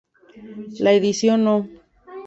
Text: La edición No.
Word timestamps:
La 0.79 0.93
edición 0.93 1.43
No. 1.45 1.67